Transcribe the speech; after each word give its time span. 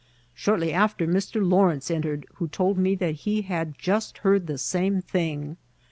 Shortly 0.33 0.73
after 0.73 1.05
Mr. 1.05 1.47
Lawrence 1.47 1.91
entered, 1.91 2.25
who 2.37 2.47
told 2.47 2.79
me 2.79 2.95
that 2.95 3.13
he 3.21 3.43
had 3.43 3.77
just 3.77 4.17
heard 4.25 4.47
the 4.47 4.57
same 4.57 4.99
thing. 4.99 5.57